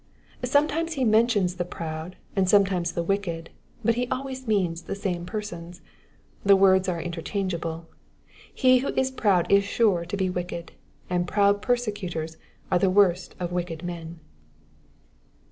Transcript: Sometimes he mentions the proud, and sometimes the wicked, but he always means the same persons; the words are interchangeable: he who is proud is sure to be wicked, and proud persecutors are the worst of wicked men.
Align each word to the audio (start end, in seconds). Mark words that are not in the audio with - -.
Sometimes 0.45 0.93
he 0.93 1.05
mentions 1.05 1.57
the 1.57 1.63
proud, 1.63 2.15
and 2.35 2.49
sometimes 2.49 2.91
the 2.93 3.03
wicked, 3.03 3.51
but 3.85 3.93
he 3.93 4.07
always 4.07 4.47
means 4.47 4.81
the 4.81 4.95
same 4.95 5.27
persons; 5.27 5.79
the 6.43 6.55
words 6.55 6.89
are 6.89 6.99
interchangeable: 6.99 7.85
he 8.51 8.79
who 8.79 8.87
is 8.95 9.11
proud 9.11 9.45
is 9.51 9.63
sure 9.63 10.03
to 10.03 10.17
be 10.17 10.27
wicked, 10.27 10.71
and 11.07 11.27
proud 11.27 11.61
persecutors 11.61 12.37
are 12.71 12.79
the 12.79 12.89
worst 12.89 13.35
of 13.39 13.51
wicked 13.51 13.83
men. 13.83 14.19